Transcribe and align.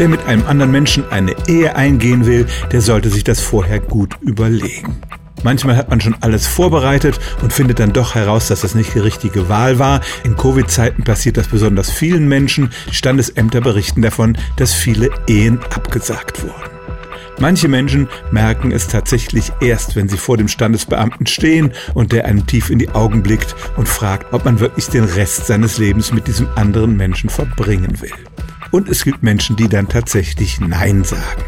Wer 0.00 0.08
mit 0.08 0.24
einem 0.24 0.46
anderen 0.46 0.72
Menschen 0.72 1.04
eine 1.10 1.34
Ehe 1.46 1.76
eingehen 1.76 2.24
will, 2.24 2.46
der 2.72 2.80
sollte 2.80 3.10
sich 3.10 3.22
das 3.22 3.38
vorher 3.38 3.80
gut 3.80 4.16
überlegen. 4.22 5.02
Manchmal 5.42 5.76
hat 5.76 5.90
man 5.90 6.00
schon 6.00 6.16
alles 6.22 6.46
vorbereitet 6.46 7.20
und 7.42 7.52
findet 7.52 7.80
dann 7.80 7.92
doch 7.92 8.14
heraus, 8.14 8.48
dass 8.48 8.62
das 8.62 8.74
nicht 8.74 8.94
die 8.94 9.00
richtige 9.00 9.50
Wahl 9.50 9.78
war. 9.78 10.00
In 10.24 10.38
Covid-Zeiten 10.38 11.04
passiert 11.04 11.36
das 11.36 11.48
besonders 11.48 11.90
vielen 11.90 12.28
Menschen. 12.28 12.70
Die 12.88 12.94
Standesämter 12.94 13.60
berichten 13.60 14.00
davon, 14.00 14.38
dass 14.56 14.72
viele 14.72 15.10
Ehen 15.26 15.60
abgesagt 15.68 16.42
wurden. 16.42 16.70
Manche 17.38 17.68
Menschen 17.68 18.08
merken 18.32 18.72
es 18.72 18.88
tatsächlich 18.88 19.52
erst, 19.60 19.96
wenn 19.96 20.08
sie 20.08 20.16
vor 20.16 20.38
dem 20.38 20.48
Standesbeamten 20.48 21.26
stehen 21.26 21.72
und 21.92 22.12
der 22.12 22.24
einem 22.24 22.46
tief 22.46 22.70
in 22.70 22.78
die 22.78 22.88
Augen 22.88 23.22
blickt 23.22 23.54
und 23.76 23.86
fragt, 23.86 24.32
ob 24.32 24.46
man 24.46 24.60
wirklich 24.60 24.88
den 24.88 25.04
Rest 25.04 25.46
seines 25.46 25.76
Lebens 25.76 26.10
mit 26.10 26.26
diesem 26.26 26.48
anderen 26.54 26.96
Menschen 26.96 27.28
verbringen 27.28 28.00
will. 28.00 28.12
Und 28.70 28.88
es 28.88 29.04
gibt 29.04 29.22
Menschen, 29.22 29.56
die 29.56 29.68
dann 29.68 29.88
tatsächlich 29.88 30.60
Nein 30.60 31.04
sagen. 31.04 31.42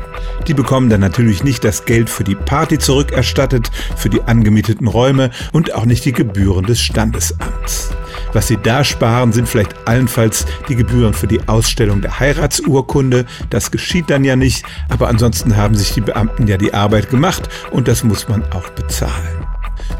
Die 0.47 0.55
bekommen 0.55 0.91
dann 0.91 1.01
natürlich 1.01 1.45
nicht 1.45 1.63
das 1.63 1.85
Geld 1.85 2.11
für 2.11 2.25
die 2.25 2.35
Party 2.35 2.79
zurückerstattet, 2.79 3.71
für 3.97 4.09
die 4.09 4.23
angemieteten 4.23 4.89
Räume 4.89 5.31
und 5.53 5.75
auch 5.75 5.85
nicht 5.85 6.05
die 6.05 6.13
Gebühren 6.13 6.67
des 6.67 6.81
Standesamts. 6.81 7.91
Was 8.33 8.49
sie 8.49 8.57
da 8.57 8.83
sparen, 8.83 9.33
sind 9.33 9.49
vielleicht 9.49 9.87
allenfalls 9.87 10.47
die 10.69 10.77
Gebühren 10.77 11.15
für 11.15 11.27
die 11.27 11.47
Ausstellung 11.49 12.01
der 12.01 12.19
Heiratsurkunde. 12.19 13.27
Das 13.51 13.71
geschieht 13.71 14.11
dann 14.11 14.25
ja 14.25 14.37
nicht, 14.37 14.65
aber 14.89 15.09
ansonsten 15.09 15.57
haben 15.57 15.75
sich 15.75 15.93
die 15.93 16.01
Beamten 16.01 16.47
ja 16.47 16.57
die 16.57 16.75
Arbeit 16.75 17.11
gemacht 17.11 17.49
und 17.71 17.89
das 17.89 18.03
muss 18.03 18.29
man 18.29 18.43
auch 18.53 18.69
bezahlen. 18.71 19.42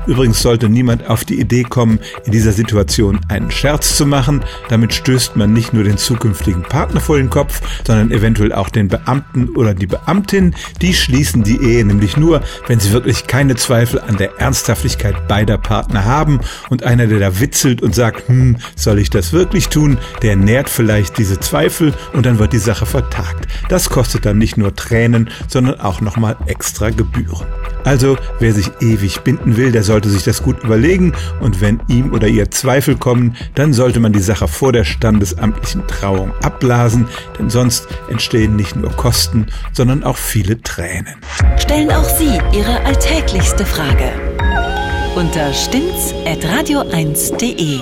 Übrigens 0.07 0.41
sollte 0.41 0.69
niemand 0.69 1.09
auf 1.09 1.25
die 1.25 1.41
Idee 1.41 1.63
kommen, 1.63 1.99
in 2.25 2.33
dieser 2.33 2.53
Situation 2.53 3.21
einen 3.29 3.51
Scherz 3.51 3.97
zu 3.97 4.07
machen. 4.07 4.43
Damit 4.69 4.93
stößt 4.95 5.37
man 5.37 5.53
nicht 5.53 5.73
nur 5.73 5.85
den 5.85 5.99
zukünftigen 5.99 6.63
Partner 6.63 7.01
vor 7.01 7.17
den 7.17 7.31
Kopf, 7.31 7.61
sondern 7.87 8.11
eventuell 8.11 8.53
auch 8.53 8.69
den 8.69 8.89
Beamten 8.89 9.51
oder 9.51 9.75
die 9.75 9.87
Beamtin. 9.87 10.55
Die 10.81 10.95
schließen 10.95 11.43
die 11.43 11.63
Ehe 11.63 11.85
nämlich 11.85 12.17
nur, 12.17 12.43
wenn 12.67 12.81
sie 12.81 12.93
wirklich 12.93 13.27
keine 13.27 13.57
Zweifel 13.57 14.01
an 14.01 14.17
der 14.17 14.39
Ernsthaftigkeit 14.39 15.29
beider 15.29 15.59
Partner 15.59 16.05
haben. 16.05 16.41
Und 16.71 16.83
einer, 16.83 17.07
der 17.07 17.19
da 17.19 17.41
witzelt 17.41 17.83
und 17.83 17.95
sagt, 17.95 18.29
hm, 18.29 18.57
soll 18.77 18.99
ich 18.99 19.11
das 19.11 19.33
wirklich 19.33 19.69
tun, 19.69 19.99
der 20.23 20.37
nährt 20.37 20.69
vielleicht 20.69 21.19
diese 21.19 21.39
Zweifel 21.41 21.95
und 22.13 22.27
dann 22.27 22.39
wird 22.39 22.53
die 22.53 22.59
Sache 22.59 22.87
vertagt. 22.87 23.47
Das 23.69 23.91
kostet 23.91 24.27
dann 24.27 24.39
nicht 24.39 24.57
nur 24.57 24.75
Tränen, 24.75 25.31
sondern 25.49 25.81
auch 25.81 26.01
nochmal 26.01 26.37
extra 26.47 26.91
Gebühren. 26.91 27.47
Also, 27.85 28.17
wer 28.39 28.53
sich 28.53 28.71
ewig 28.81 29.23
binden 29.23 29.57
will, 29.57 29.73
der 29.73 29.82
sollte 29.83 30.11
sich 30.11 30.25
das 30.25 30.43
gut 30.43 30.63
überlegen 30.63 31.13
und 31.41 31.61
wenn 31.61 31.81
ihm 31.89 32.13
oder 32.13 32.29
ihr 32.29 32.51
Zweifel 32.51 32.97
kommen, 32.97 33.37
dann 33.55 33.73
sollte 33.73 34.01
man 34.01 34.13
die 34.13 34.21
Sache 34.21 34.49
vor 34.49 34.73
der 34.73 34.85
standesamtlichen 34.85 35.87
Trauung 35.87 36.33
abblasen, 36.43 37.07
denn 37.39 37.51
sonst 37.51 37.87
entstehen 38.09 38.57
nicht 38.57 38.77
nur 38.77 38.91
Kosten, 38.93 39.47
sondern 39.73 40.05
auch 40.05 40.17
viele 40.17 40.61
Tränen. 40.63 41.17
Stellen 41.57 41.91
auch 41.91 42.05
Sie 42.05 42.39
Ihre 42.53 42.85
alltäglichste 42.85 43.65
Frage 43.65 44.13
unter 45.15 45.53
stimmtz.radio1.de. 45.53 47.81